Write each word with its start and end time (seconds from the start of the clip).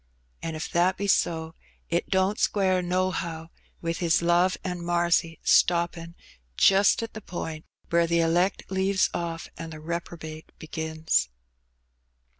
An' 0.41 0.55
if 0.55 0.67
that 0.71 0.97
be 0.97 1.05
so, 1.05 1.53
it 1.87 2.09
don't 2.09 2.39
square 2.39 2.81
nohow 2.81 3.51
with 3.83 3.99
His 3.99 4.23
love 4.23 4.57
an' 4.63 4.83
marcy 4.83 5.39
stoppin' 5.43 6.15
just 6.57 7.03
at 7.03 7.13
the 7.13 7.21
point 7.21 7.65
where 7.91 8.07
the 8.07 8.19
elect 8.19 8.63
leaves 8.71 9.09
oflF 9.13 9.47
an' 9.59 9.69
the 9.69 9.77
repro 9.77 10.17
bate 10.19 10.51
begins." 10.57 11.29